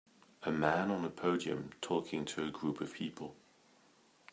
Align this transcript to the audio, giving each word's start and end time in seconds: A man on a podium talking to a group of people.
A 0.41 0.51
man 0.51 0.89
on 0.89 1.05
a 1.05 1.11
podium 1.11 1.73
talking 1.79 2.25
to 2.25 2.43
a 2.43 2.49
group 2.49 2.81
of 2.81 2.91
people. 2.91 3.35